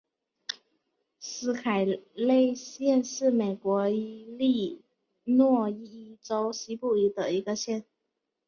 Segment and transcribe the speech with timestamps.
[1.19, 4.81] 斯凯勒县是美国伊利
[5.25, 7.85] 诺伊州西部的一个县。